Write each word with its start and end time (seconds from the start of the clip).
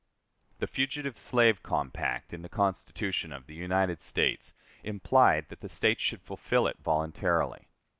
The 0.57 0.65
fugitive 0.65 1.19
slave 1.19 1.61
compact 1.61 2.33
in 2.33 2.41
the 2.41 2.49
Constitution 2.49 3.31
of 3.31 3.45
the 3.45 3.53
United 3.53 4.01
States 4.01 4.55
implied 4.83 5.49
that 5.49 5.59
the 5.59 5.69
States 5.69 6.01
should 6.01 6.23
fulfill 6.23 6.65
it 6.65 6.79
voluntarily. 6.79 7.67